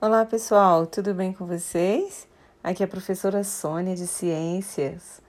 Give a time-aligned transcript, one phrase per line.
[0.00, 2.28] Olá pessoal, tudo bem com vocês?
[2.62, 5.20] Aqui é a professora Sônia de Ciências.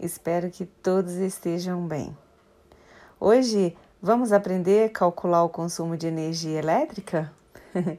[0.00, 2.16] Espero que todos estejam bem.
[3.20, 7.30] Hoje vamos aprender a calcular o consumo de energia elétrica?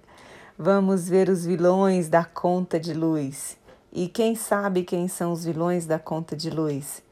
[0.58, 3.56] vamos ver os vilões da conta de luz.
[3.94, 7.04] E quem sabe quem são os vilões da conta de luz?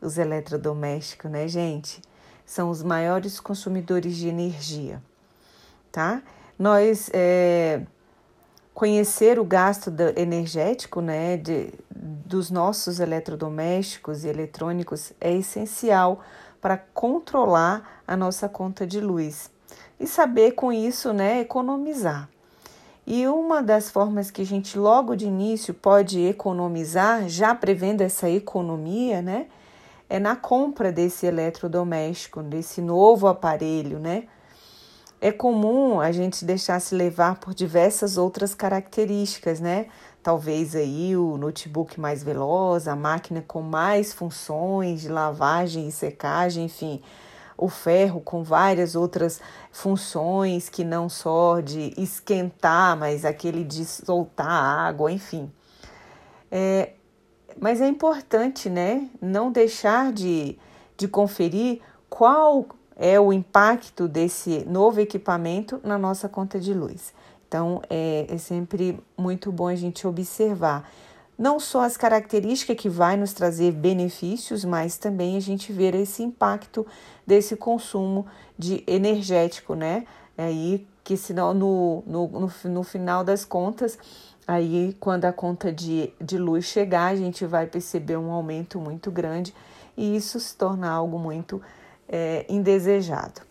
[0.00, 2.00] Os eletrodomésticos, né, gente?
[2.46, 5.02] São os maiores consumidores de energia,
[5.92, 6.22] tá?
[6.58, 7.82] Nós é,
[8.78, 16.20] conhecer o gasto energético né, de, dos nossos eletrodomésticos e eletrônicos é essencial
[16.60, 19.50] para controlar a nossa conta de luz
[19.98, 22.28] e saber com isso né, economizar.
[23.04, 28.30] E uma das formas que a gente logo de início pode economizar, já prevendo essa
[28.30, 29.48] economia, né,
[30.08, 34.28] é na compra desse eletrodoméstico, desse novo aparelho, né?
[35.20, 39.86] É comum a gente deixar se levar por diversas outras características, né?
[40.22, 46.66] Talvez aí o notebook mais veloz, a máquina com mais funções de lavagem e secagem,
[46.66, 47.02] enfim,
[47.56, 49.40] o ferro com várias outras
[49.72, 55.50] funções que não só de esquentar, mas aquele de soltar água, enfim.
[56.50, 56.92] É,
[57.60, 60.56] mas é importante, né, não deixar de,
[60.96, 62.66] de conferir qual
[62.98, 67.14] é o impacto desse novo equipamento na nossa conta de luz.
[67.46, 70.90] Então, é, é sempre muito bom a gente observar
[71.38, 76.20] não só as características que vai nos trazer benefícios, mas também a gente ver esse
[76.22, 76.84] impacto
[77.24, 78.26] desse consumo
[78.58, 80.04] de energético, né?
[80.36, 83.98] Aí que senão no, no, no, no final das contas,
[84.46, 89.10] aí quando a conta de, de luz chegar, a gente vai perceber um aumento muito
[89.10, 89.54] grande
[89.96, 91.62] e isso se torna algo muito
[92.08, 93.42] é, indesejado.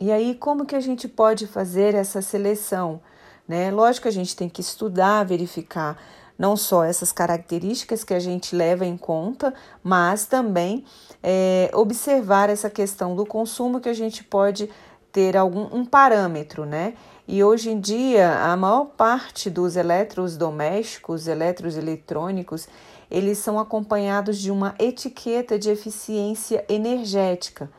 [0.00, 3.00] E aí, como que a gente pode fazer essa seleção?
[3.46, 3.70] Né?
[3.70, 5.96] Lógico que a gente tem que estudar, verificar
[6.38, 10.84] não só essas características que a gente leva em conta, mas também
[11.22, 14.68] é, observar essa questão do consumo que a gente pode
[15.12, 16.94] ter algum um parâmetro, né?
[17.28, 22.66] E hoje em dia, a maior parte dos eletrodomésticos, eletroeletrônicos,
[23.12, 27.70] eles são acompanhados de uma etiqueta de eficiência energética.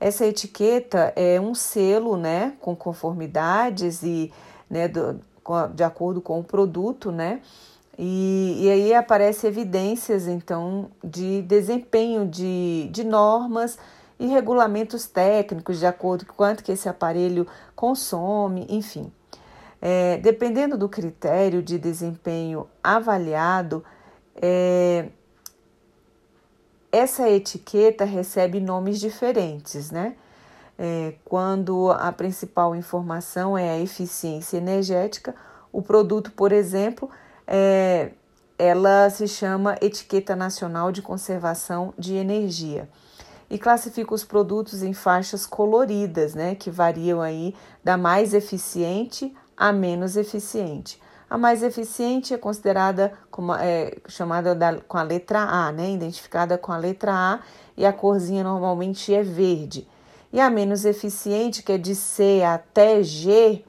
[0.00, 4.32] Essa etiqueta é um selo, né, com conformidades e,
[4.68, 5.20] né, do,
[5.72, 7.40] de acordo com o produto, né,
[7.96, 13.78] e, e aí aparecem evidências, então, de desempenho de, de normas
[14.18, 19.12] e regulamentos técnicos de acordo com quanto que esse aparelho consome, enfim.
[19.80, 23.84] É, dependendo do critério de desempenho avaliado,
[24.36, 25.08] é,
[26.90, 30.14] essa etiqueta recebe nomes diferentes, né?
[30.78, 35.34] É, quando a principal informação é a eficiência energética,
[35.70, 37.10] o produto, por exemplo,
[37.46, 38.12] é,
[38.58, 42.88] ela se chama Etiqueta Nacional de Conservação de Energia
[43.50, 49.72] e classifica os produtos em faixas coloridas, né, que variam aí da mais eficiente a
[49.72, 51.01] menos eficiente.
[51.32, 55.90] A mais eficiente é considerada como é, chamada da, com a letra A, né?
[55.90, 57.40] Identificada com a letra A
[57.74, 59.88] e a corzinha normalmente é verde.
[60.30, 63.64] E a menos eficiente, que é de C até G,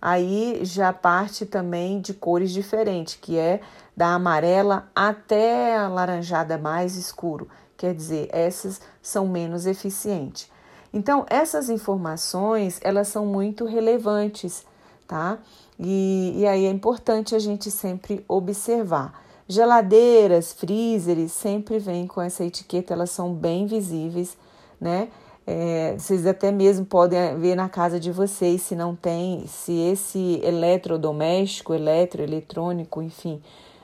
[0.00, 3.60] aí já parte também de cores diferentes, que é
[3.94, 7.50] da amarela até a laranjada mais escuro.
[7.76, 10.50] Quer dizer, essas são menos eficientes.
[10.90, 14.64] Então, essas informações, elas são muito relevantes,
[15.06, 15.38] tá?
[15.78, 19.22] E, e aí é importante a gente sempre observar.
[19.46, 24.36] Geladeiras, freezers sempre vêm com essa etiqueta, elas são bem visíveis,
[24.80, 25.08] né?
[25.46, 30.40] É, vocês até mesmo podem ver na casa de vocês se não tem, se esse
[30.42, 33.42] eletrodoméstico, eletroeletrônico, enfim,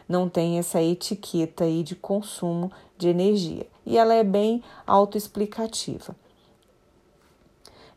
[0.09, 3.66] não tem essa etiqueta aí de consumo de energia.
[3.84, 6.16] E ela é bem autoexplicativa.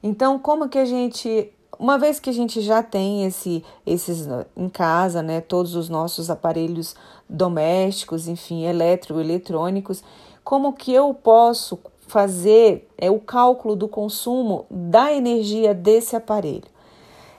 [0.02, 4.70] Então, como que a gente uma vez que a gente já tem esse, esses em
[4.70, 6.96] casa, né, todos os nossos aparelhos
[7.28, 10.04] domésticos, enfim, eletroeletrônicos,
[10.44, 16.72] como que eu posso fazer é o cálculo do consumo da energia desse aparelho?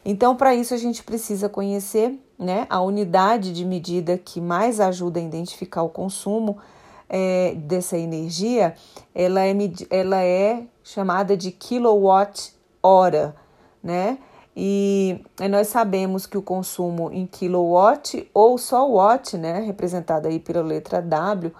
[0.04, 5.20] Então, para isso a gente precisa conhecer, né, a unidade de medida que mais ajuda
[5.20, 6.58] a identificar o consumo
[7.08, 8.74] é, dessa energia,
[9.14, 9.54] ela é,
[9.90, 13.34] ela é chamada de kilowatt hora
[13.84, 14.18] né?
[14.56, 15.20] E
[15.50, 21.02] nós sabemos que o consumo em kilowatt ou só watt, né, representado aí pela letra
[21.02, 21.52] W,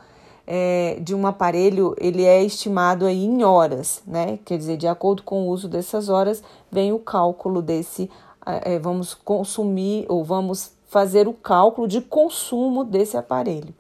[0.47, 4.39] é, de um aparelho, ele é estimado aí em horas, né?
[4.45, 8.11] Quer dizer, de acordo com o uso dessas horas, vem o cálculo desse
[8.47, 13.75] é, vamos consumir ou vamos fazer o cálculo de consumo desse aparelho,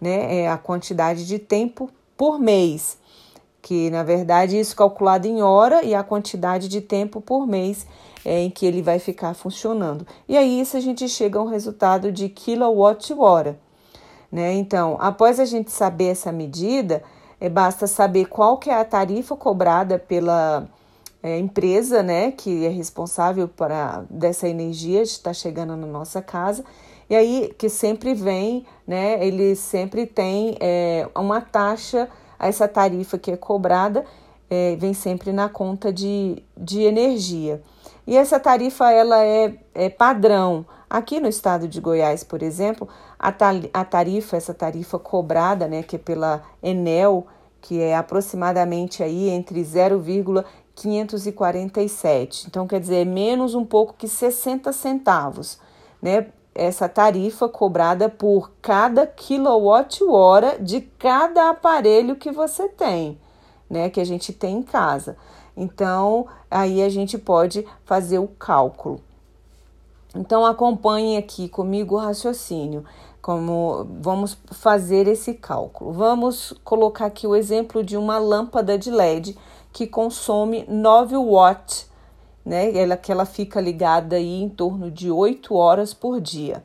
[0.00, 0.42] né?
[0.42, 2.98] É a quantidade de tempo por mês,
[3.62, 7.86] que na verdade isso calculado em hora e a quantidade de tempo por mês
[8.24, 10.06] é, em que ele vai ficar funcionando.
[10.28, 13.58] E aí isso a gente chega a um resultado de kilowatt-hora.
[14.30, 14.54] Né?
[14.54, 17.02] Então, após a gente saber essa medida,
[17.40, 20.68] é, basta saber qual que é a tarifa cobrada pela
[21.22, 26.64] é, empresa né, que é responsável para dessa energia estar chegando na nossa casa.
[27.08, 29.26] E aí que sempre vem, né?
[29.26, 32.08] Ele sempre tem é, uma taxa,
[32.48, 34.04] essa tarifa que é cobrada,
[34.48, 37.62] é, vem sempre na conta de, de energia.
[38.06, 40.66] E essa tarifa ela é, é padrão.
[40.88, 43.32] Aqui no estado de Goiás, por exemplo, a,
[43.72, 47.28] a tarifa, essa tarifa cobrada, né, que é pela Enel,
[47.60, 52.46] que é aproximadamente aí entre 0,547.
[52.48, 55.60] Então, quer dizer, é menos um pouco que 60 centavos,
[56.02, 56.26] né?
[56.54, 63.18] Essa tarifa cobrada por cada quilowatt-hora de cada aparelho que você tem,
[63.68, 63.88] né?
[63.88, 65.16] Que a gente tem em casa.
[65.56, 69.00] Então, aí a gente pode fazer o cálculo.
[70.14, 72.84] Então, acompanhe aqui comigo o raciocínio
[73.20, 75.92] como vamos fazer esse cálculo.
[75.92, 79.36] Vamos colocar aqui o exemplo de uma lâmpada de LED
[79.72, 81.89] que consome 9 watts,
[82.50, 82.76] né?
[82.76, 86.64] Ela que ela fica ligada aí em torno de 8 horas por dia.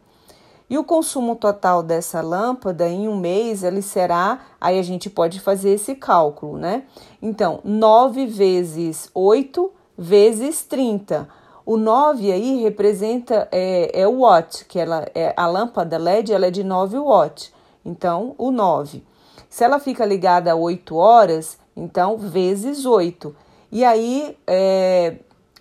[0.67, 5.39] E o consumo total dessa lâmpada em um mês ele será, aí a gente pode
[5.39, 6.85] fazer esse cálculo, né?
[7.21, 11.29] Então, 9 vezes 8 vezes 30
[11.65, 16.45] o 9 aí representa é, é o watt, que ela é a lâmpada LED, ela
[16.45, 17.51] é de 9 watt.
[17.83, 19.03] Então, o 9.
[19.49, 23.35] Se ela fica ligada a 8 horas, então vezes 8.
[23.71, 25.15] E aí é,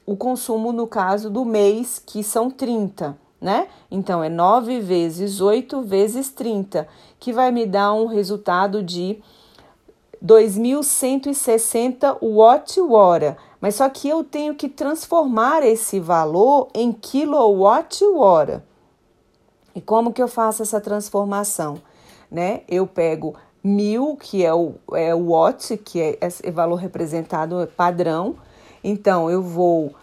[0.07, 3.69] o consumo no caso do mês, que são 30, né?
[3.91, 6.87] Então é 9 vezes 8 vezes 30,
[7.19, 9.23] que vai me dar um resultado de
[10.21, 13.37] 2160 watt-hora.
[13.61, 18.65] Mas só que eu tenho que transformar esse valor em quilowatt-hora.
[19.75, 21.81] E como que eu faço essa transformação?
[22.31, 22.61] Né?
[22.69, 28.37] Eu pego mil, que é o, é o watt, que é esse valor representado padrão.
[28.85, 29.95] Então, eu vou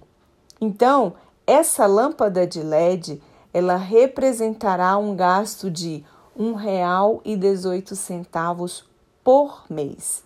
[0.61, 1.15] Então,
[1.47, 3.23] essa lâmpada de LED,
[3.53, 6.03] ela representará um gasto de
[6.39, 8.85] R$ 1,18
[9.23, 10.25] por mês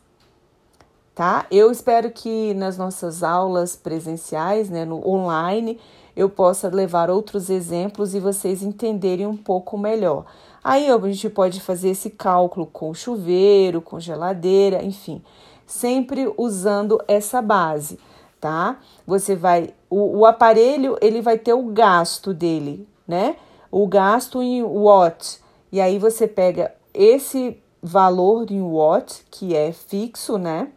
[1.21, 1.45] tá?
[1.51, 5.79] Eu espero que nas nossas aulas presenciais, né, no online,
[6.17, 10.25] eu possa levar outros exemplos e vocês entenderem um pouco melhor.
[10.65, 15.23] Aí a gente pode fazer esse cálculo com chuveiro, com geladeira, enfim,
[15.67, 17.99] sempre usando essa base,
[18.41, 18.79] tá?
[19.07, 23.37] Você vai, o, o aparelho ele vai ter o gasto dele, né?
[23.71, 25.39] O gasto em watt.
[25.73, 30.69] E aí você pega esse valor em watt, que é fixo, né?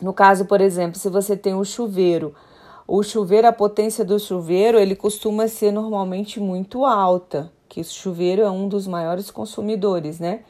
[0.00, 2.34] No caso, por exemplo, se você tem um chuveiro,
[2.86, 8.42] o chuveiro, a potência do chuveiro, ele costuma ser normalmente muito alta, que o chuveiro
[8.42, 10.40] é um dos maiores consumidores, né?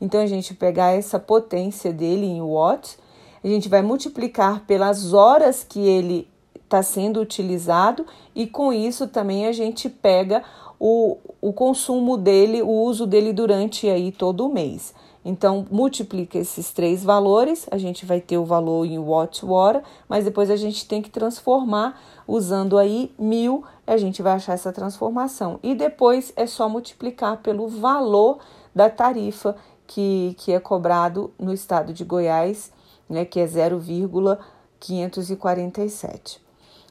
[0.00, 2.98] Então a gente pegar essa potência dele em watts,
[3.42, 6.28] a gente vai multiplicar pelas horas que ele
[6.64, 10.42] está sendo utilizado e com isso também a gente pega
[10.86, 14.92] o, o consumo dele, o uso dele durante aí todo o mês.
[15.24, 20.50] Então, multiplica esses três valores, a gente vai ter o valor em watt-hora, mas depois
[20.50, 21.98] a gente tem que transformar
[22.28, 25.58] usando aí mil, a gente vai achar essa transformação.
[25.62, 28.40] E depois é só multiplicar pelo valor
[28.74, 32.70] da tarifa que, que é cobrado no estado de Goiás,
[33.08, 36.42] né, que é 0,547.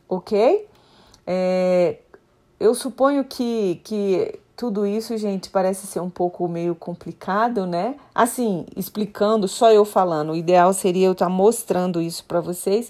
[0.10, 0.68] Ok?
[1.28, 2.00] É,
[2.64, 7.96] eu suponho que, que tudo isso, gente, parece ser um pouco meio complicado, né?
[8.16, 10.32] Assim, explicando, só eu falando.
[10.32, 12.90] O ideal seria eu estar tá mostrando isso para vocês,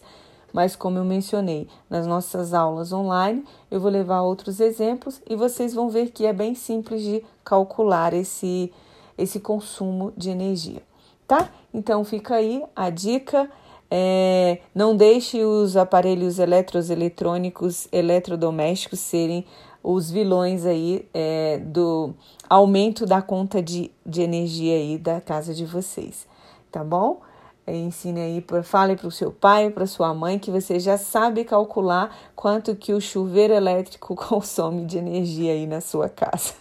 [0.53, 5.73] mas como eu mencionei, nas nossas aulas online, eu vou levar outros exemplos e vocês
[5.73, 8.71] vão ver que é bem simples de calcular esse,
[9.17, 10.83] esse consumo de energia,
[11.27, 11.49] tá?
[11.73, 13.49] Então fica aí a dica.
[13.95, 19.45] É, não deixe os aparelhos eletroeletrônicos, eletrodomésticos serem
[19.83, 22.12] os vilões aí é, do
[22.50, 26.25] aumento da conta de, de energia aí da casa de vocês,
[26.71, 27.21] tá bom?
[27.67, 31.43] É, ensine aí, fale para o seu pai, para sua mãe, que você já sabe
[31.43, 36.55] calcular quanto que o chuveiro elétrico consome de energia aí na sua casa.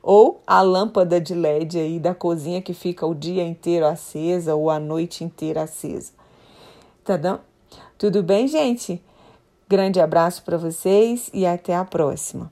[0.00, 4.70] Ou a lâmpada de LED aí da cozinha que fica o dia inteiro acesa ou
[4.70, 6.14] a noite inteira acesa.
[7.06, 7.40] Tá dando?
[7.96, 9.00] Tudo bem, gente?
[9.68, 12.50] Grande abraço para vocês e até a próxima.